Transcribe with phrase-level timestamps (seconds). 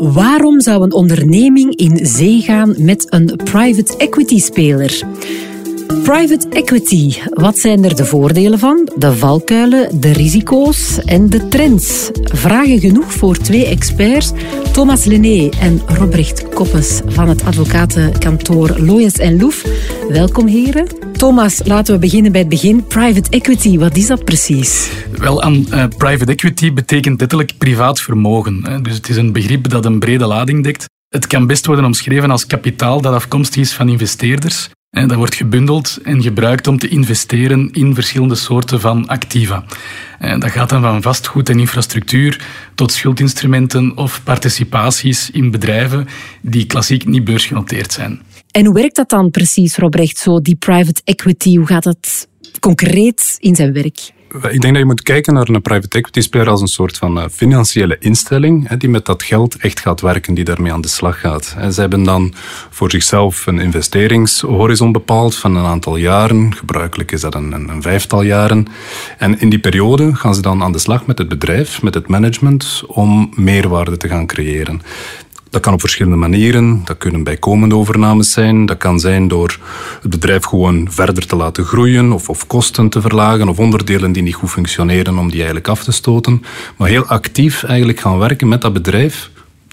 [0.00, 5.02] Waarom zou een onderneming in zee gaan met een private equity speler?
[6.02, 12.10] Private equity, wat zijn er de voordelen van, de valkuilen, de risico's en de trends?
[12.22, 14.32] Vragen genoeg voor twee experts,
[14.72, 19.64] Thomas Lené en Robrecht Koppes van het advocatenkantoor Loyens en Loef.
[20.08, 20.86] Welkom heren.
[21.12, 22.84] Thomas, laten we beginnen bij het begin.
[22.84, 24.90] Private equity, wat is dat precies?
[25.16, 28.66] Wel, uh, private equity betekent letterlijk privaat vermogen.
[28.66, 28.80] Hè.
[28.80, 30.88] Dus het is een begrip dat een brede lading dekt.
[31.08, 34.70] Het kan best worden omschreven als kapitaal dat afkomstig is van investeerders.
[34.90, 39.64] En dat wordt gebundeld en gebruikt om te investeren in verschillende soorten van activa.
[40.18, 46.06] En dat gaat dan van vastgoed en infrastructuur tot schuldinstrumenten of participaties in bedrijven
[46.40, 48.20] die klassiek niet beursgenoteerd zijn.
[48.50, 51.56] En hoe werkt dat dan precies, Robrecht, zo die private equity?
[51.56, 52.28] Hoe gaat dat
[52.60, 54.10] concreet in zijn werk?
[54.32, 57.20] Ik denk dat je moet kijken naar een private equity speler als een soort van
[57.20, 61.20] eh, financiële instelling die met dat geld echt gaat werken, die daarmee aan de slag
[61.20, 61.56] gaat.
[61.72, 62.34] Ze hebben dan
[62.70, 66.54] voor zichzelf een investeringshorizon bepaald van een aantal jaren.
[66.54, 68.66] Gebruikelijk is dat een, een vijftal jaren.
[69.18, 72.08] En in die periode gaan ze dan aan de slag met het bedrijf, met het
[72.08, 74.82] management, om meerwaarde te gaan creëren.
[75.50, 76.82] Dat kan op verschillende manieren.
[76.84, 78.66] Dat kunnen bijkomende overnames zijn.
[78.66, 79.58] Dat kan zijn door
[80.02, 84.22] het bedrijf gewoon verder te laten groeien of, of kosten te verlagen of onderdelen die
[84.22, 86.42] niet goed functioneren om die eigenlijk af te stoten.
[86.76, 89.30] Maar heel actief eigenlijk gaan werken met dat bedrijf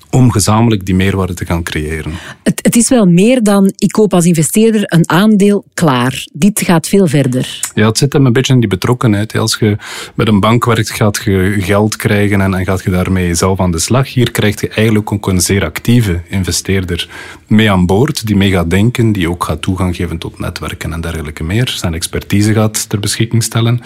[0.09, 2.11] om gezamenlijk die meerwaarde te gaan creëren.
[2.43, 6.27] Het, het, is wel meer dan ik koop als investeerder een aandeel klaar.
[6.33, 7.59] Dit gaat veel verder.
[7.73, 9.37] Ja, het zit hem een beetje in die betrokkenheid.
[9.37, 9.77] Als je
[10.13, 13.71] met een bank werkt, gaat je geld krijgen en, en gaat je daarmee zelf aan
[13.71, 14.13] de slag.
[14.13, 17.09] Hier krijg je eigenlijk ook een zeer actieve investeerder
[17.47, 21.01] mee aan boord, die mee gaat denken, die ook gaat toegang geven tot netwerken en
[21.01, 21.69] dergelijke meer.
[21.69, 23.81] Zijn expertise gaat ter beschikking stellen.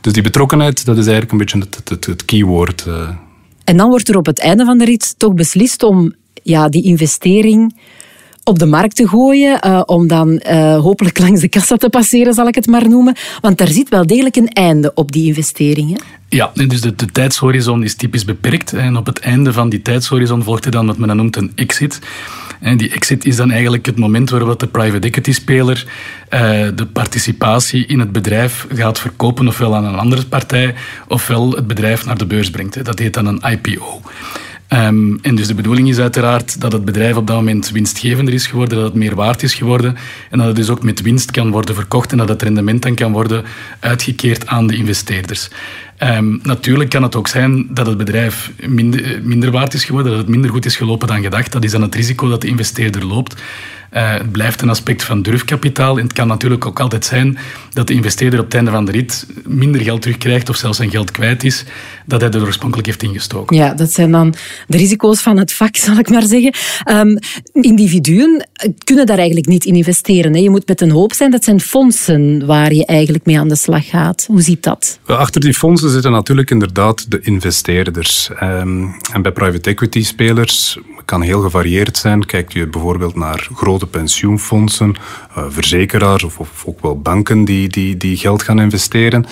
[0.00, 2.86] Dus die betrokkenheid, dat is eigenlijk een beetje het, het, het keyword.
[3.72, 6.82] En dan wordt er op het einde van de rit toch beslist om ja, die
[6.82, 7.80] investering
[8.44, 12.34] op de markt te gooien, uh, om dan uh, hopelijk langs de kassa te passeren,
[12.34, 13.16] zal ik het maar noemen.
[13.40, 16.00] Want daar zit wel degelijk een einde op die investeringen.
[16.28, 18.72] Ja, dus de, de, tijdshorizon is typisch beperkt.
[18.72, 21.52] En op het einde van die tijdshorizon volgt er dan wat men dan noemt een
[21.54, 21.98] exit.
[22.62, 25.86] Die exit is dan eigenlijk het moment waarop de private equity speler
[26.30, 26.40] uh,
[26.74, 30.74] de participatie in het bedrijf gaat verkopen, ofwel aan een andere partij,
[31.08, 32.84] ofwel het bedrijf naar de beurs brengt.
[32.84, 34.00] Dat heet dan een IPO.
[34.72, 38.46] Um, en dus de bedoeling is uiteraard dat het bedrijf op dat moment winstgevender is
[38.46, 39.96] geworden, dat het meer waard is geworden
[40.30, 42.94] en dat het dus ook met winst kan worden verkocht en dat het rendement dan
[42.94, 43.44] kan worden
[43.80, 45.48] uitgekeerd aan de investeerders.
[45.98, 50.20] Um, natuurlijk kan het ook zijn dat het bedrijf minder, minder waard is geworden, dat
[50.20, 51.52] het minder goed is gelopen dan gedacht.
[51.52, 53.42] Dat is dan het risico dat de investeerder loopt.
[53.94, 55.98] Uh, het blijft een aspect van durfkapitaal.
[55.98, 57.38] En het kan natuurlijk ook altijd zijn
[57.72, 60.90] dat de investeerder op het einde van de rit minder geld terugkrijgt of zelfs zijn
[60.90, 61.64] geld kwijt is
[62.06, 63.56] dat hij er oorspronkelijk heeft ingestoken.
[63.56, 64.34] Ja, dat zijn dan
[64.66, 66.54] de risico's van het vak, zal ik maar zeggen.
[66.90, 67.18] Um,
[67.52, 68.48] individuen
[68.84, 70.34] kunnen daar eigenlijk niet in investeren.
[70.34, 70.40] Hè.
[70.40, 71.30] Je moet met een hoop zijn.
[71.30, 74.24] Dat zijn fondsen waar je eigenlijk mee aan de slag gaat.
[74.26, 74.98] Hoe ziet dat?
[75.06, 78.30] Achter die fondsen zitten natuurlijk inderdaad de investeerders.
[78.42, 82.26] Um, en bij private equity spelers kan heel gevarieerd zijn.
[82.26, 84.94] Kijk je bijvoorbeeld naar grote pensioenfondsen,
[85.38, 89.26] uh, verzekeraars of, of, ook wel banken die, die, die geld gaan investeren.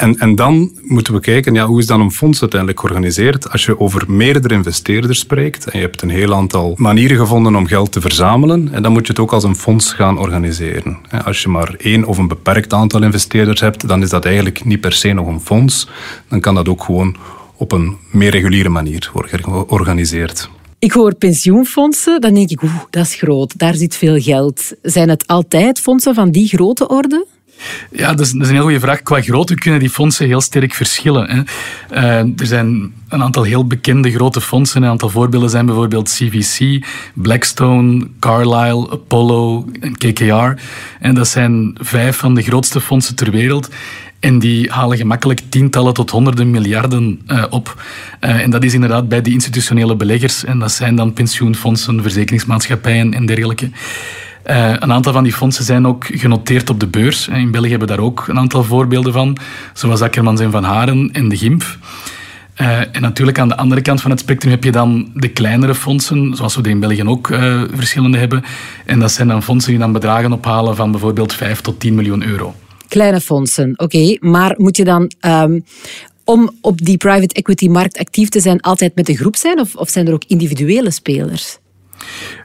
[0.00, 3.50] En, en dan moeten we kijken, ja, hoe is dan een fonds uiteindelijk georganiseerd?
[3.50, 7.66] Als je over meerdere investeerders spreekt en je hebt een heel aantal manieren gevonden om
[7.66, 10.98] geld te verzamelen, en dan moet je het ook als een fonds gaan organiseren.
[11.24, 14.80] Als je maar één of een beperkt aantal investeerders hebt, dan is dat eigenlijk niet
[14.80, 15.88] per se nog een fonds.
[16.28, 17.16] Dan kan dat ook gewoon
[17.56, 20.50] op een meer reguliere manier worden georganiseerd.
[20.80, 24.72] Ik hoor pensioenfondsen, dan denk ik, oeh, dat is groot, daar zit veel geld.
[24.82, 27.26] Zijn het altijd fondsen van die grote orde?
[27.90, 29.02] Ja, dat is, een heel goede vraag.
[29.02, 31.30] Qua grootte kunnen die fondsen heel sterk verschillen.
[31.30, 31.42] Hè.
[31.92, 34.82] Uh, er zijn een aantal heel bekende grote fondsen.
[34.82, 40.62] Een aantal voorbeelden zijn bijvoorbeeld CVC, Blackstone, Carlyle, Apollo en KKR.
[41.00, 43.68] En dat zijn vijf van de grootste fondsen ter wereld.
[44.20, 47.82] En die halen gemakkelijk tientallen tot honderden miljarden uh, op.
[48.20, 50.44] Uh, en dat is inderdaad bij die institutionele beleggers.
[50.44, 53.70] En dat zijn dan pensioenfondsen, verzekeringsmaatschappijen en dergelijke.
[54.46, 57.28] Uh, een aantal van die fondsen zijn ook genoteerd op de beurs.
[57.28, 59.36] In België hebben we daar ook een aantal voorbeelden van,
[59.74, 61.78] zoals Akkermans en Van Haren en de GIMF.
[62.92, 66.36] En natuurlijk aan de andere kant van het spectrum heb je dan de kleinere fondsen,
[66.36, 67.26] zoals we er in België ook
[67.74, 68.44] verschillende hebben.
[68.86, 72.24] En dat zijn dan fondsen die dan bedragen ophalen van bijvoorbeeld 5 tot 10 miljoen
[72.24, 72.54] euro.
[72.90, 74.16] Kleine fondsen, oké.
[74.20, 75.64] Maar moet je dan um,
[76.24, 79.60] om op die private equity markt actief te zijn altijd met een groep zijn?
[79.60, 81.58] Of, of zijn er ook individuele spelers?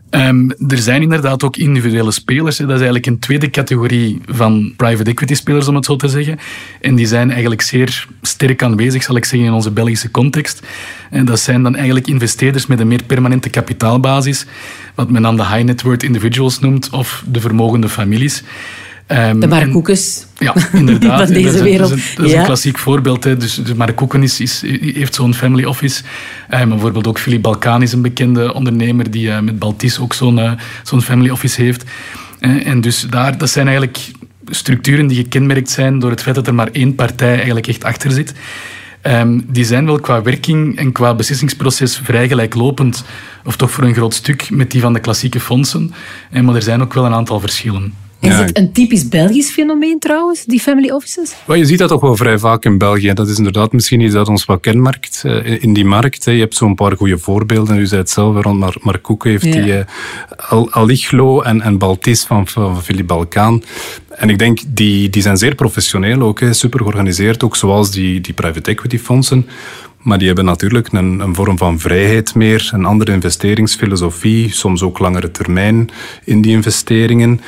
[0.10, 2.58] Um, er zijn inderdaad ook individuele spelers.
[2.58, 6.40] Dat is eigenlijk een tweede categorie van private equity spelers, om het zo te zeggen.
[6.82, 10.62] En die zijn eigenlijk zeer sterk aanwezig, zal ik zeggen, in onze Belgische context.
[11.10, 14.46] En dat zijn dan eigenlijk investeerders met een meer permanente kapitaalbasis,
[14.96, 18.44] wat men dan de high net worth individuals noemt, of de vermogende families.
[19.08, 20.26] Um, de Mark Koekes.
[20.38, 21.20] Ja, inderdaad.
[21.26, 21.90] van deze wereld.
[21.90, 23.24] Dat is, een, dat is een klassiek voorbeeld.
[23.24, 23.38] Hè.
[23.38, 26.04] Dus, dus Mark Koeken is, is, heeft zo'n family office.
[26.54, 30.38] Um, bijvoorbeeld ook Philippe Balkan is een bekende ondernemer die uh, met Baltis ook zo'n
[30.38, 30.52] uh,
[30.84, 31.84] zo'n family office heeft.
[32.40, 34.12] Uh, en dus daar, dat zijn eigenlijk
[34.50, 38.12] structuren die gekenmerkt zijn door het feit dat er maar één partij eigenlijk echt achter
[38.12, 38.34] zit.
[39.04, 43.04] Um, die zijn wel qua werking en qua beslissingsproces vrij gelijklopend,
[43.44, 45.94] of toch voor een groot stuk, met die van de klassieke fondsen.
[46.42, 48.05] maar er zijn ook wel een aantal verschillen.
[48.26, 51.34] Is het een typisch Belgisch fenomeen trouwens, die family offices?
[51.46, 53.14] Well, je ziet dat toch wel vrij vaak in België.
[53.14, 56.24] Dat is inderdaad misschien iets dat ons wat kenmerkt uh, in die markt.
[56.24, 57.78] Je hebt zo'n paar goede voorbeelden.
[57.78, 59.84] U zei het zelf, rond Mar Mark Koek heeft die
[60.50, 63.64] Al Aliglo en, en Baltis van, van Philippe Balkaan.
[64.10, 68.22] En ik denk, die, die zijn zeer professioneel ook, hè, super georganiseerd, ook zoals die,
[68.22, 69.48] die private equity fondsen.
[70.06, 75.00] Maar die hebben natuurlijk een, een, vorm van vrijheid meer, een andere investeringsfilosofie, soms ook
[75.00, 75.90] langere termijn
[76.24, 77.42] in die investeringen.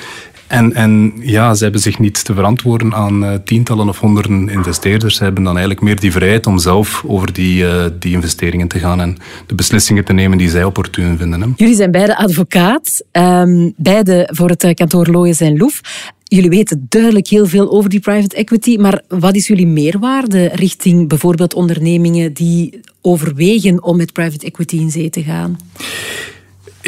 [0.47, 5.15] En, en ja, ze hebben zich niet te verantwoorden aan uh, tientallen of honderden investeerders.
[5.15, 8.79] Ze hebben dan eigenlijk meer die vrijheid om zelf over die, uh, die investeringen te
[8.79, 9.17] gaan en
[9.47, 11.41] de beslissingen te nemen die zij opportun vinden.
[11.41, 11.47] Hè.
[11.55, 15.81] Jullie zijn beide advocaat, um, beide voor het eh, kantoor Looyes en Loef.
[16.23, 21.07] Jullie weten duidelijk heel veel over die private equity, maar wat is jullie meerwaarde richting
[21.07, 25.57] bijvoorbeeld ondernemingen die overwegen om met private equity in zee te gaan?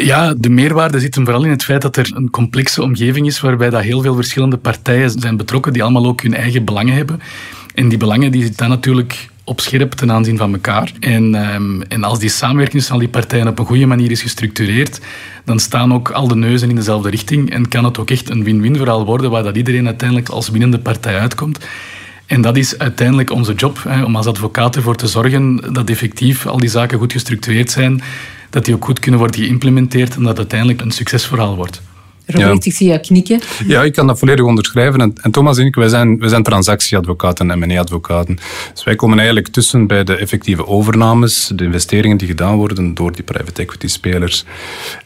[0.04, 3.40] Ja, de meerwaarde zit hem vooral in het feit dat er een complexe omgeving is
[3.40, 7.20] waarbij dat heel veel verschillende partijen zijn betrokken die allemaal ook hun eigen belangen hebben.
[7.74, 10.92] En die belangen die zitten natuurlijk op scherp ten aanzien van elkaar.
[11.00, 14.22] En, um, en als die samenwerking tussen al die partijen op een goede manier is
[14.22, 15.00] gestructureerd,
[15.44, 18.44] dan staan ook al de neuzen in dezelfde richting en kan het ook echt een
[18.44, 21.58] win-win verhaal worden waar dat iedereen uiteindelijk als winnende partij uitkomt.
[22.26, 26.46] En dat is uiteindelijk onze job, hè, om als advocaat ervoor te zorgen dat effectief
[26.46, 28.02] al die zaken goed gestructureerd zijn,
[28.50, 31.82] dat die ook goed kunnen worden geïmplementeerd en dat het uiteindelijk een succesverhaal wordt.
[32.30, 32.70] Robert, ja.
[32.70, 33.40] ik zie jou knikken.
[33.66, 35.00] Ja, ik kan dat volledig onderschrijven.
[35.00, 38.38] En, en Thomas en ik, wij zijn, wij zijn transactieadvocaten en M&A-advocaten.
[38.74, 43.12] Dus wij komen eigenlijk tussen bij de effectieve overnames, de investeringen die gedaan worden door
[43.12, 44.44] die private equity-spelers.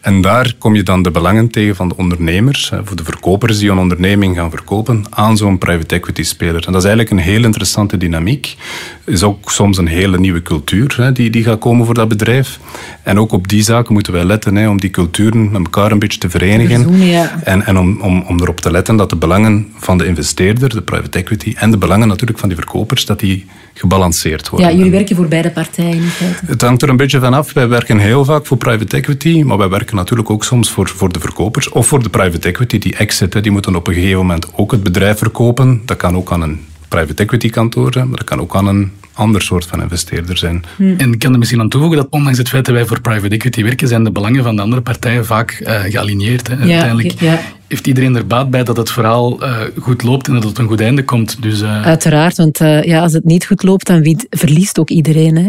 [0.00, 3.70] En daar kom je dan de belangen tegen van de ondernemers, voor de verkopers die
[3.70, 6.66] een onderneming gaan verkopen, aan zo'n private equity-speler.
[6.66, 8.56] En dat is eigenlijk een heel interessante dynamiek.
[9.04, 12.58] is ook soms een hele nieuwe cultuur die, die gaat komen voor dat bedrijf.
[13.02, 15.98] En ook op die zaken moeten wij letten, hè, om die culturen met elkaar een
[15.98, 16.98] beetje te verenigen.
[17.22, 20.82] En, en om, om, om erop te letten dat de belangen van de investeerder, de
[20.82, 24.68] private equity, en de belangen natuurlijk van die verkopers, dat die gebalanceerd worden.
[24.68, 26.46] Ja, jullie werken voor beide partijen in feite.
[26.46, 27.52] Het hangt er een beetje vanaf.
[27.52, 31.12] Wij werken heel vaak voor private equity, maar wij werken natuurlijk ook soms voor, voor
[31.12, 33.42] de verkopers of voor de private equity die exit.
[33.42, 35.82] Die moeten op een gegeven moment ook het bedrijf verkopen.
[35.84, 38.92] Dat kan ook aan een private equity kantoor zijn, maar dat kan ook aan een
[39.14, 40.64] ander soort van investeerder zijn.
[40.76, 40.94] Hmm.
[40.98, 43.34] En ik kan er misschien aan toevoegen dat ondanks het feit dat wij voor private
[43.34, 46.48] equity werken, zijn de belangen van de andere partijen vaak uh, gealigneerd.
[46.48, 46.54] Hè.
[46.54, 47.40] Ja, Uiteindelijk ja
[47.74, 50.66] heeft iedereen er baat bij dat het verhaal uh, goed loopt en dat het een
[50.66, 51.42] goed einde komt.
[51.42, 51.86] Dus, uh...
[51.86, 55.36] Uiteraard, want uh, ja, als het niet goed loopt, dan wint, verliest ook iedereen.
[55.36, 55.46] Hè.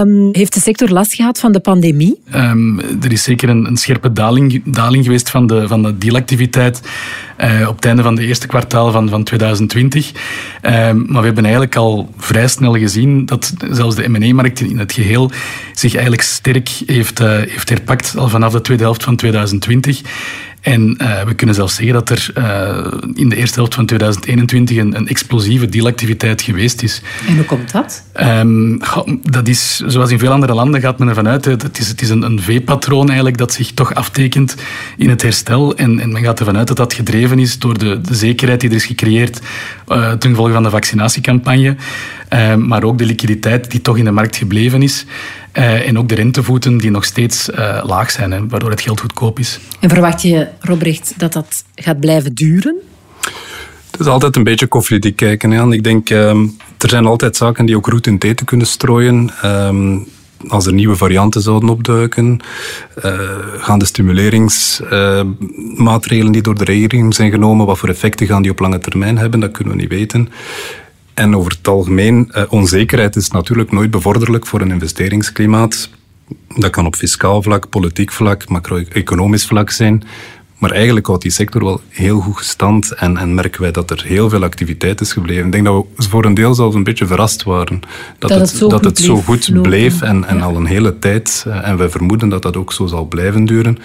[0.00, 2.20] Um, heeft de sector last gehad van de pandemie?
[2.34, 6.80] Um, er is zeker een, een scherpe daling, daling, geweest van de, van de dealactiviteit
[7.68, 10.12] op het einde van de eerste kwartaal van, van 2020.
[10.62, 14.92] Um, maar we hebben eigenlijk al vrij snel gezien dat zelfs de M&A-markt in het
[14.92, 15.30] geheel
[15.74, 20.00] zich eigenlijk sterk heeft, heeft herpakt al vanaf de tweede helft van 2020.
[20.60, 24.76] En uh, we kunnen zelfs zeggen dat er uh, in de eerste helft van 2021
[24.76, 27.02] een, een, explosieve dealactiviteit geweest is.
[27.26, 28.04] En hoe komt dat?
[28.20, 28.80] Um,
[29.22, 32.08] dat is, zoals in veel andere landen gaat men ervan uit, het is, het is
[32.08, 34.54] een, een V-patroon eigenlijk dat zich toch aftekent
[34.96, 35.76] in het herstel.
[35.76, 38.70] En, en men gaat ervan uit dat dat gedreven is door de, de zekerheid die
[38.70, 39.40] er is gecreëerd
[39.88, 41.76] uh, ten gevolge van de vaccinatiecampagne.
[42.56, 45.06] Maar ook de liquiditeit die toch in de markt gebleven is.
[45.52, 49.00] Uh, en ook de rentevoeten die nog steeds uh, laag zijn, hè, waardoor het geld
[49.00, 49.60] goedkoop is.
[49.80, 52.76] En verwacht je, Robrecht, dat dat gaat blijven duren?
[53.90, 55.50] Het is altijd een beetje koffiedik kijken.
[55.50, 55.72] Hè.
[55.72, 59.30] Ik denk, um, er zijn altijd zaken die ook roet in thee kunnen strooien.
[59.44, 60.06] Um,
[60.48, 62.40] als er nieuwe varianten zouden opduiken,
[63.04, 63.20] uh,
[63.58, 68.58] gaan de stimuleringsmaatregelen die door de regering zijn genomen, wat voor effecten gaan die op
[68.58, 70.28] lange termijn hebben, dat kunnen we niet weten.
[71.18, 75.90] En over het algemeen, uh, onzekerheid is natuurlijk nooit bevorderlijk voor een investeringsklimaat.
[76.56, 80.04] Dat kan op fiscaal vlak, politiek vlak, macro-economisch vlak zijn.
[80.58, 84.04] Maar eigenlijk houdt die sector wel heel goed gestand en, en, merken wij dat er
[84.04, 85.46] heel veel activiteit is gebleven.
[85.46, 87.80] Ik denk dat we voor een deel zelfs een beetje verrast waren
[88.18, 90.98] dat, dat het, zo dat goed, het zo goed bleef en, en al een hele
[90.98, 91.44] tijd.
[91.46, 93.78] Eh, en wij vermoeden dat dat ook zo zal blijven duren.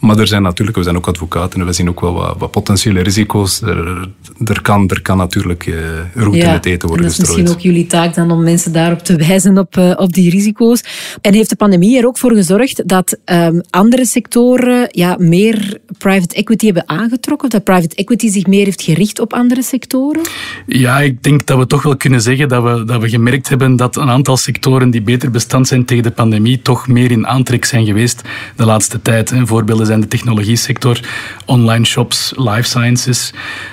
[0.00, 2.50] Maar er zijn natuurlijk, we zijn ook advocaten en we zien ook wel wat, wat
[2.50, 3.62] potentiële risico's.
[3.62, 4.08] Er,
[4.44, 5.76] er, kan, er kan natuurlijk uh,
[6.14, 8.72] roet in het eten worden en dat is misschien ook jullie taak dan om mensen
[8.72, 10.84] daarop te wijzen op, uh, op die risico's.
[11.20, 16.34] En heeft de pandemie er ook voor gezorgd dat um, andere sectoren ja, meer private
[16.34, 17.46] equity hebben aangetrokken?
[17.46, 20.22] Of dat private equity zich meer heeft gericht op andere sectoren?
[20.66, 23.76] Ja, ik denk dat we toch wel kunnen zeggen dat we, dat we gemerkt hebben
[23.76, 27.64] dat een aantal sectoren die beter bestand zijn tegen de pandemie toch meer in aantrek
[27.64, 28.22] zijn geweest
[28.56, 29.32] de laatste tijd.
[29.44, 31.00] Voorbeelden de technologie sector,
[31.44, 33.32] online shops, life sciences.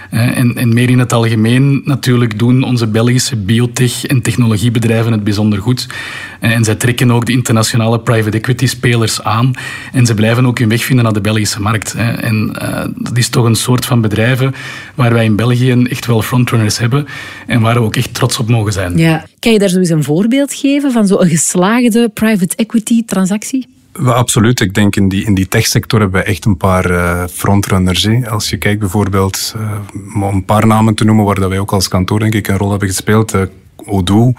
[0.09, 5.62] En, en, meer in het algemeen natuurlijk doen onze Belgische biotech- en technologiebedrijven het bijzonder
[5.62, 5.88] goed.
[6.39, 9.51] En zij trekken ook de internationale private equity spelers aan.
[9.93, 11.93] En ze blijven ook hun weg vinden naar de Belgische markt.
[11.93, 14.55] En uh, dat is toch een soort van bedrijven
[14.95, 17.07] waar wij in België echt wel frontrunners hebben.
[17.47, 18.97] En waar we ook echt trots op mogen zijn.
[18.97, 19.25] Ja.
[19.39, 23.76] Kan je daar zo eens een voorbeeld geven van zo'n geslaagde private equity transactie?
[24.06, 24.60] Absoluut.
[24.60, 28.04] Ik denk in die, in die techsector hebben we echt een paar uh, frontrunners.
[28.04, 28.30] Hè.
[28.30, 29.72] Als je kijkt bijvoorbeeld, uh,
[30.16, 32.58] om een paar namen te noemen waar dat wij ook als kantoor denk ik een
[32.58, 33.36] rol hebben gespeeld.
[33.36, 33.42] Uh,
[33.89, 34.34] Odoo,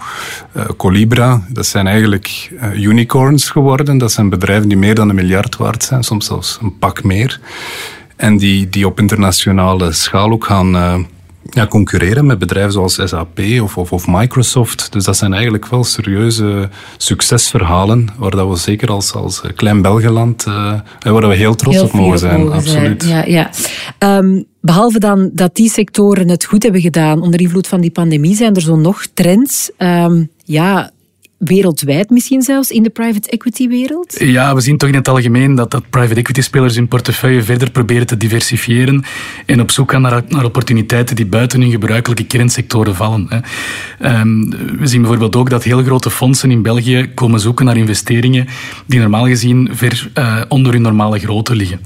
[0.77, 3.97] Colibra, dat zijn eigenlijk unicorns geworden.
[3.97, 7.39] Dat zijn bedrijven die meer dan een miljard waard zijn, soms zelfs een pak meer.
[8.15, 10.75] En die, die op internationale schaal ook gaan
[11.49, 14.91] ja, concurreren met bedrijven zoals SAP of, of, of, Microsoft.
[14.91, 20.45] Dus dat zijn eigenlijk wel serieuze succesverhalen waar dat we zeker als, als klein Belgeland,
[20.47, 22.51] uh, waar we heel trots op mogen zijn.
[22.51, 23.03] absoluut.
[23.03, 23.49] Ja, ja.
[23.99, 28.35] Um, behalve dan dat die sectoren het goed hebben gedaan onder invloed van die pandemie,
[28.35, 29.71] zijn er zo nog trends.
[29.77, 30.91] Um, ja,
[31.39, 34.19] wereldwijd misschien zelfs in de private equity wereld?
[34.19, 37.71] Ja, we zien toch in het algemeen dat, dat private equity spelers hun portefeuille verder
[37.71, 39.03] proberen te diversifiëren
[39.45, 43.27] en op zoek gaan naar, naar opportuniteiten die buiten hun gebruikelijke kernsectoren vallen.
[43.29, 44.19] Hè.
[44.19, 48.47] Um, we zien bijvoorbeeld ook dat heel grote fondsen in België komen zoeken naar investeringen
[48.85, 51.79] die normaal gezien ver uh, onder hun normale grootte liggen.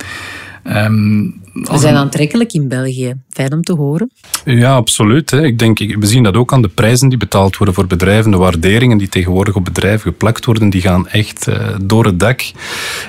[0.67, 3.13] Um, we zijn aantrekkelijk in België.
[3.29, 4.11] Fijn om te horen.
[4.45, 5.31] Ja, absoluut.
[5.31, 8.31] Ik denk, we zien dat ook aan de prijzen die betaald worden voor bedrijven.
[8.31, 12.41] De waarderingen die tegenwoordig op bedrijven geplakt worden, die gaan echt uh, door het dak.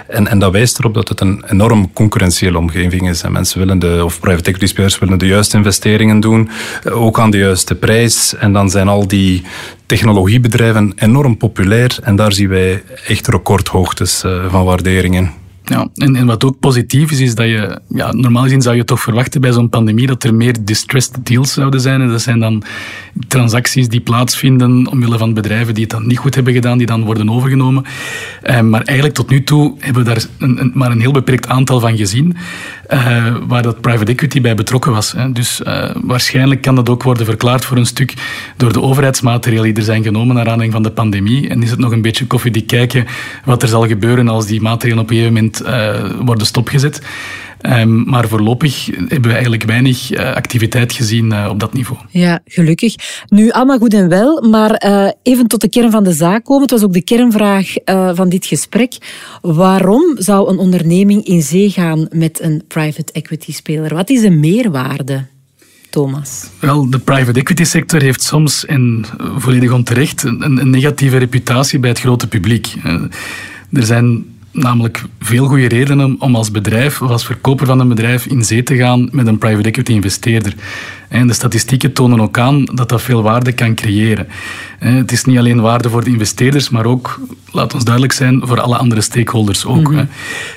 [0.08, 3.22] En, en dat wijst erop dat het een enorm concurrentiële omgeving is.
[3.22, 6.48] En mensen willen de, of private equity spelers willen de juiste investeringen doen,
[6.84, 8.34] eh, ook aan de juiste prijs.
[8.34, 9.42] En dan zijn al die
[9.86, 11.98] technologiebedrijven enorm populair.
[12.02, 15.42] En daar zien wij echt recordhoogtes uh, van waarderingen.
[15.66, 18.84] Ja, en, en wat ook positief is, is dat je, ja, normaal gezien zou je
[18.84, 22.00] toch verwachten bij zo'n pandemie dat er meer distressed deals zouden zijn.
[22.00, 22.62] En dat zijn dan
[23.28, 27.04] transacties die plaatsvinden omwille van bedrijven die het dan niet goed hebben gedaan, die dan
[27.04, 27.84] worden overgenomen.
[28.42, 31.48] Eh, maar eigenlijk tot nu toe hebben we daar een, een, maar een heel beperkt
[31.48, 32.36] aantal van gezien,
[32.88, 35.12] eh, waar dat private equity bij betrokken was.
[35.12, 35.32] Hè.
[35.32, 38.14] Dus uh, waarschijnlijk kan dat ook worden verklaard voor een stuk
[38.56, 41.48] door de overheidsmaatregelen die er zijn genomen naar aanleiding van de pandemie.
[41.48, 43.06] En is het nog een beetje koffiedik kijken
[43.44, 47.00] wat er zal gebeuren als die maatregelen op een gegeven moment uh, worden stopgezet.
[47.62, 52.00] Um, maar voorlopig hebben we eigenlijk weinig uh, activiteit gezien uh, op dat niveau.
[52.10, 52.94] Ja, gelukkig.
[53.28, 56.62] Nu, allemaal goed en wel, maar uh, even tot de kern van de zaak komen.
[56.62, 57.72] Het was ook de kernvraag
[58.14, 58.94] van dit gesprek.
[59.40, 63.94] Waarom zou een onderneming in zee gaan met een private equity speler?
[63.94, 65.24] Wat is de meerwaarde?
[65.90, 66.50] Thomas?
[66.58, 69.04] Wel, de private equity sector heeft soms, en
[69.36, 72.74] volledig onterecht, een, een negatieve reputatie bij het grote publiek.
[73.72, 78.26] Er zijn namelijk veel goede redenen om als bedrijf of als verkoper van een bedrijf
[78.26, 80.54] in zee te gaan met een private equity investeerder.
[81.14, 84.26] En de statistieken tonen ook aan dat dat veel waarde kan creëren.
[84.78, 88.60] Het is niet alleen waarde voor de investeerders, maar ook, laat ons duidelijk zijn, voor
[88.60, 89.90] alle andere stakeholders ook.
[89.90, 90.04] Mhm.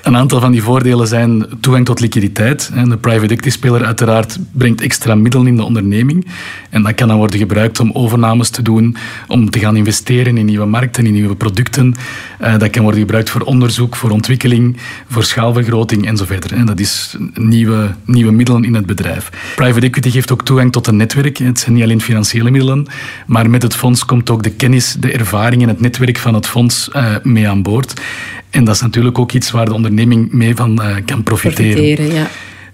[0.03, 2.71] Een aantal van die voordelen zijn toegang tot liquiditeit.
[2.73, 6.27] De private equity speler uiteraard brengt extra middelen in de onderneming.
[6.69, 8.95] En dat kan dan worden gebruikt om overnames te doen,
[9.27, 11.95] om te gaan investeren in nieuwe markten, in nieuwe producten.
[12.39, 14.77] Eh, dat kan worden gebruikt voor onderzoek, voor ontwikkeling,
[15.09, 16.65] voor schaalvergroting en zo verder.
[16.65, 19.29] Dat is nieuwe, nieuwe middelen in het bedrijf.
[19.55, 21.37] Private equity geeft ook toegang tot een netwerk.
[21.37, 22.85] Het zijn niet alleen financiële middelen,
[23.25, 26.47] maar met het fonds komt ook de kennis, de ervaring en het netwerk van het
[26.47, 28.01] fonds uh, mee aan boord.
[28.49, 31.71] En dat is natuurlijk ook iets waar de onderneming mee van uh, kan profiteren.
[31.71, 32.27] profiteren ja.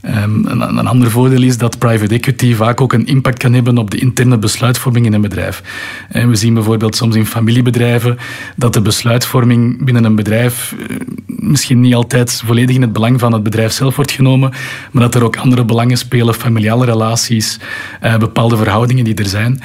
[0.05, 3.91] Um, een, ander voordeel is dat private equity vaak ook een impact kan hebben op
[3.91, 5.63] de interne besluitvorming in een bedrijf.
[6.10, 8.17] En we zien bijvoorbeeld soms in familiebedrijven
[8.55, 13.33] dat de besluitvorming binnen een bedrijf uh, misschien niet altijd volledig in het belang van
[13.33, 14.51] het bedrijf zelf wordt genomen,
[14.91, 17.60] maar dat er ook andere belangen spelen, familiale relaties,
[18.03, 19.62] uh, bepaalde verhoudingen die er zijn.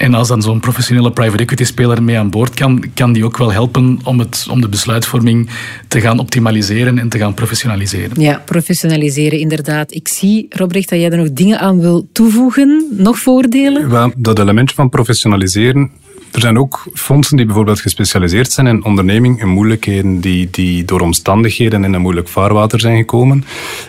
[0.00, 3.36] En als dan zo'n professionele private equity speler mee aan boord kan, kan die ook
[3.36, 5.48] wel helpen om, het, om de besluitvorming
[5.88, 8.20] te gaan optimaliseren en te gaan professionaliseren.
[8.20, 9.92] Ja, professionaliseren inderdaad.
[9.94, 12.86] Ik zie, Robrecht, dat jij er nog dingen aan wil toevoegen.
[12.90, 13.90] Nog voordelen?
[13.90, 15.90] Wel, dat element van professionaliseren
[16.32, 21.00] er zijn ook fondsen die bijvoorbeeld gespecialiseerd zijn in onderneming in moeilijkheden die, die door
[21.00, 23.44] omstandigheden in een moeilijk vaarwater zijn gekomen.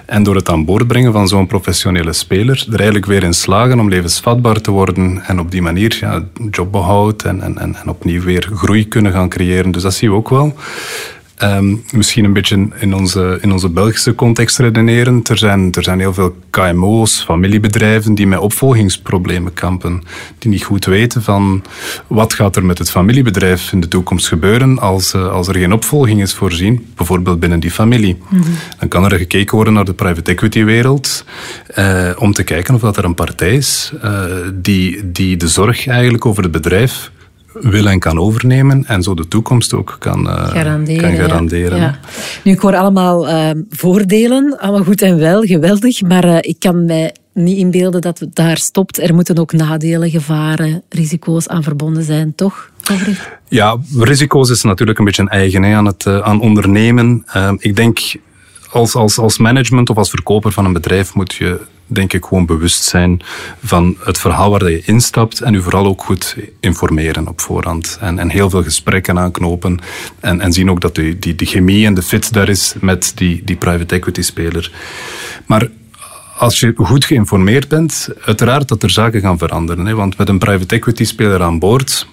[0.06, 3.80] En door het aan boord brengen van zo'n professionele speler, er eigenlijk weer in slagen
[3.80, 8.50] om levensvatbaar te worden en op die manier ja, jobbehoud en, en, en opnieuw weer
[8.54, 9.72] groei kunnen gaan creëren.
[9.72, 10.56] Dus dat zien we ook wel.
[11.44, 15.20] Um, misschien een beetje in onze, in onze Belgische context redeneren.
[15.24, 20.04] Er zijn, er zijn heel veel KMO's, familiebedrijven, die met opvolgingsproblemen kampen.
[20.38, 21.64] Die niet goed weten van
[22.08, 25.74] wat gaat er met het familiebedrijf in de toekomst gebeuren als, uh, als er geen
[25.74, 28.18] opvolging is voorzien, bijvoorbeeld binnen die familie.
[28.30, 28.54] Mm -hmm.
[28.80, 31.26] Dan kan er gekeken worden naar de private equity wereld
[31.78, 35.88] uh, om te kijken of dat er een partij is uh, die, die de zorg
[35.88, 37.12] eigenlijk over het bedrijf
[37.54, 41.02] wil en kan overnemen en zo de toekomst ook kan uh, garanderen.
[41.02, 41.80] Kan garanderen.
[41.80, 42.00] Ja.
[42.44, 46.86] Nu, ik hoor allemaal uh, voordelen, allemaal goed en wel, geweldig, maar uh, ik kan
[46.86, 49.00] mij niet inbeelden dat het daar stopt.
[49.00, 52.70] Er moeten ook nadelen, gevaren, risico's aan verbonden zijn, toch?
[53.48, 57.26] Ja, risico's is natuurlijk een beetje eigen hè, aan het aan ondernemen.
[57.58, 58.00] ik denk
[58.72, 61.60] als, als, als management of als verkoper van een bedrijf moet je
[61.94, 63.22] denk ik gewoon bewust zijn
[63.64, 67.98] van het verhaal waar je instapt en u vooral ook goed informeren op voorhand.
[68.02, 69.80] En, en heel veel gesprekken aanknopen
[70.20, 73.12] en, en zien ook dat die, die, die chemie en de fit daar is met
[73.16, 74.72] die, die private equity speler.
[75.46, 75.68] Maar
[76.38, 79.86] als je goed geïnformeerd bent, uiteraard dat er zaken gaan veranderen.
[79.86, 79.96] Hè?
[79.96, 82.08] Want met een private equity speler aan boord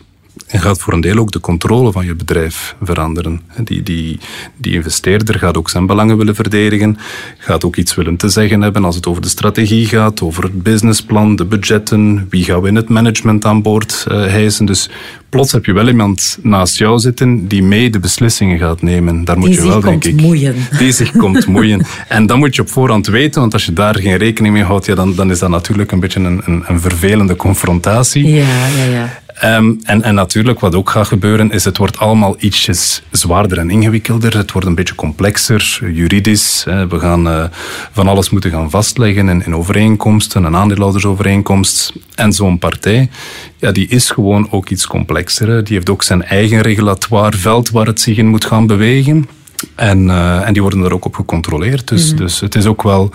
[0.46, 3.40] en gaat voor een deel ook de controle van je bedrijf veranderen.
[3.64, 4.18] Die, die,
[4.56, 6.98] die investeerder gaat ook zijn belangen willen verdedigen,
[7.38, 10.62] gaat ook iets willen te zeggen hebben als het over de strategie gaat, over het
[10.62, 14.64] businessplan, de budgetten, wie gaan we in het management aan boord uh, hijsen.
[14.64, 14.90] Dus
[15.28, 19.24] plots heb je wel iemand naast jou zitten die mee de beslissingen gaat nemen.
[19.24, 20.20] Daar moet die je wel, denk ik.
[20.20, 20.54] Moeien.
[20.78, 21.86] Die zich komt moeien.
[22.08, 24.86] En dan moet je op voorhand weten, want als je daar geen rekening mee houdt,
[24.86, 28.28] ja, dan, dan is dat natuurlijk een beetje een, een, een vervelende confrontatie.
[28.28, 29.20] Ja, ja, ja.
[29.44, 33.70] Um, en, en natuurlijk, wat ook gaat gebeuren, is het wordt allemaal ietsjes zwaarder en
[33.70, 34.36] ingewikkelder.
[34.36, 36.64] Het wordt een beetje complexer, juridisch.
[36.64, 37.44] We gaan uh,
[37.92, 41.92] van alles moeten gaan vastleggen in, in overeenkomsten, een aandeelhoudersovereenkomst.
[42.14, 43.10] En zo'n partij,
[43.56, 45.64] ja, die is gewoon ook iets complexer.
[45.64, 49.28] Die heeft ook zijn eigen regulatoire veld waar het zich in moet gaan bewegen.
[49.74, 51.88] En, uh, en die worden er ook op gecontroleerd.
[51.88, 52.16] Dus, mm -hmm.
[52.16, 53.10] dus het is ook wel,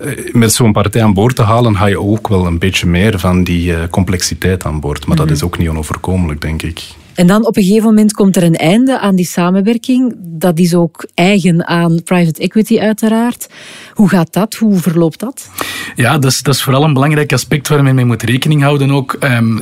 [0.00, 3.18] uh, met zo'n partij aan boord te halen, ga je ook wel een beetje meer
[3.18, 4.98] van die uh, complexiteit aan boord.
[4.98, 5.16] Maar mm -hmm.
[5.16, 5.34] dat mhm.
[5.34, 6.82] is ook niet onoverkomelijk, denk ik.
[7.14, 10.14] En dan op een gegeven moment komt er een einde aan die samenwerking.
[10.18, 13.48] Dat is ook eigen aan private equity uiteraard.
[13.92, 14.54] Hoe gaat dat?
[14.54, 15.50] Hoe verloopt dat?
[15.96, 18.90] Ja, dat is, dat is vooral een belangrijk aspect waar men mee moet rekening houden
[18.90, 19.16] ook.
[19.20, 19.60] Um,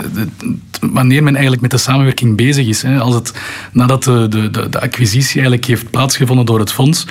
[0.90, 2.82] wanneer men eigenlijk met de samenwerking bezig is.
[2.82, 2.98] Hè.
[2.98, 3.32] Als het,
[3.72, 7.06] nadat de, de, de, acquisitie eigenlijk heeft plaatsgevonden door het fonds,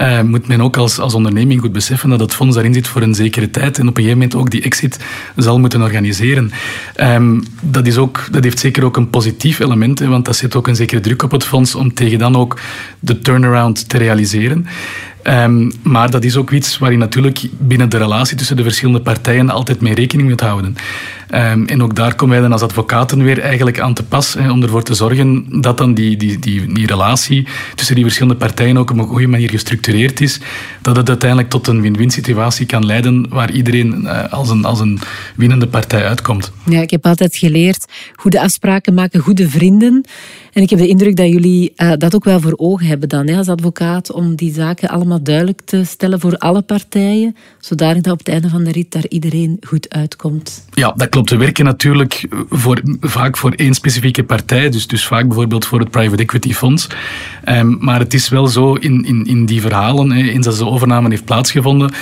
[0.00, 3.02] uh, moet men ook als, als onderneming goed beseffen dat het fonds daarin zit voor
[3.02, 4.98] een zekere tijd en op een gegeven moment ook die exit
[5.36, 6.50] zal moeten organiseren.
[7.00, 10.56] Um, dat, is ook, dat heeft zeker ook een positief element, hè, want dat zet
[10.56, 12.60] ook een zekere druk op het fonds om tegen dan ook
[13.00, 14.66] de turnaround te realiseren.
[15.24, 19.00] Um, maar dat is ook iets waar je natuurlijk binnen de relatie tussen de verschillende
[19.00, 20.76] partijen altijd mee rekening moet houden.
[21.34, 24.50] Um, en ook daar komen wij dan als advocaten weer eigenlijk aan te pas hè,
[24.50, 28.78] om ervoor te zorgen dat dan die, die, die, die relatie tussen die verschillende partijen
[28.78, 30.40] ook op een goede manier gestructureerd is.
[30.82, 34.80] Dat het uiteindelijk tot een win-win situatie kan leiden waar iedereen uh, als, een, als
[34.80, 34.98] een
[35.36, 36.52] winnende partij uitkomt.
[36.64, 40.04] Ja, ik heb altijd geleerd, goede afspraken maken goede vrienden.
[40.52, 43.28] En ik heb de indruk dat jullie uh, dat ook wel voor ogen hebben dan
[43.28, 48.18] als advocaat, om die zaken allemaal duidelijk te stellen voor alle partijen, zodanig dat op
[48.18, 50.64] het einde van de rit daar iedereen goed uitkomt.
[50.70, 51.30] Ja, dat klopt.
[51.30, 55.90] We werken natuurlijk voor, vaak voor één specifieke partij, dus, dus vaak bijvoorbeeld voor het
[55.90, 56.86] private equity fonds.
[57.48, 60.66] Um, maar het is wel zo in, in, in die verhalen, hè, eens als de
[60.66, 61.92] overname heeft plaatsgevonden,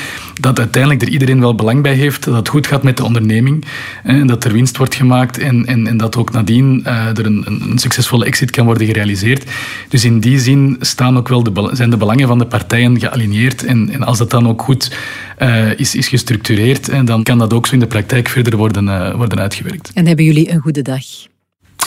[0.40, 3.64] dat uiteindelijk er iedereen wel belang bij heeft dat het goed gaat met de onderneming,
[4.02, 7.44] en dat er winst wordt gemaakt en, en, en dat ook nadien uh, er een,
[7.46, 9.44] een succesvolle exit kan worden gerealiseerd.
[9.88, 13.64] Dus in die zin staan ook wel de, zijn de belangen van de partijen gealigneerd.
[13.64, 14.96] En, en als dat dan ook goed
[15.38, 18.84] uh, is, is gestructureerd, en dan kan dat ook zo in de praktijk verder worden,
[18.84, 19.90] uh, worden uitgewerkt.
[19.94, 21.02] En hebben jullie een goede dag?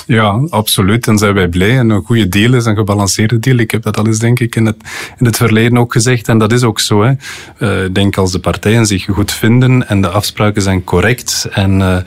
[0.05, 1.07] Ja, absoluut.
[1.07, 1.77] En zijn wij blij.
[1.77, 3.57] En een goede deal is een gebalanceerde deal.
[3.57, 4.75] Ik heb dat al eens, denk ik, in het,
[5.17, 6.27] in het verleden ook gezegd.
[6.27, 7.03] En dat is ook zo.
[7.03, 7.13] Hè.
[7.59, 11.79] Uh, ik denk als de partijen zich goed vinden en de afspraken zijn correct en
[11.79, 11.97] uh,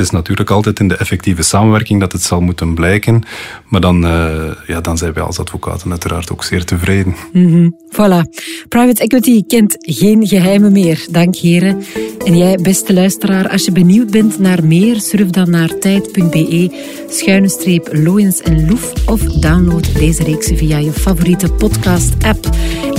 [0.00, 3.22] is natuurlijk altijd in de effectieve samenwerking dat het zal moeten blijken.
[3.68, 7.14] Maar dan, uh, ja, dan zijn wij als advocaten uiteraard ook zeer tevreden.
[7.32, 7.76] Mm.
[7.92, 8.20] Voilà.
[8.68, 11.06] Private equity kent geen geheimen meer.
[11.10, 11.82] Dank heren.
[12.24, 16.70] En jij, beste luisteraar, als je benieuwd bent naar meer, surf dan naar tijd.be,
[17.08, 22.48] schuine streep en Loef of download deze reeks via je favoriete podcast-app.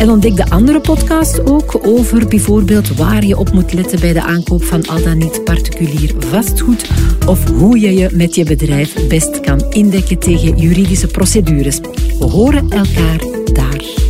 [0.02, 4.22] En ontdek de andere podcast ook over bijvoorbeeld waar je op moet letten bij de
[4.22, 6.90] aankoop van al dan niet particulier vastgoed
[7.28, 11.80] of hoe je je met je bedrijf best kan indekken tegen juridische procedures.
[12.20, 13.20] We horen elkaar
[13.54, 14.01] daar.